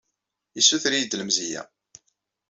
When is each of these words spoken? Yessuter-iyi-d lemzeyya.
Yessuter-iyi-d 0.57 1.17
lemzeyya. 1.19 1.63